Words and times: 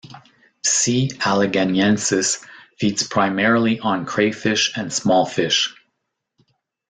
"C. 0.63 1.09
alleganiensis" 1.19 2.43
feeds 2.79 3.07
primarily 3.07 3.79
on 3.79 4.07
crayfish 4.07 4.75
and 4.75 4.91
small 4.91 5.27
fish. 5.27 5.75